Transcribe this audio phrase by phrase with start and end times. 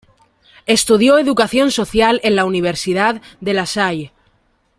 [0.65, 4.11] Estudió Educación Social en la Universidad de La Salle.